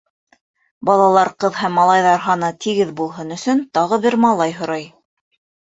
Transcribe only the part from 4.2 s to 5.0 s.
малай һорай.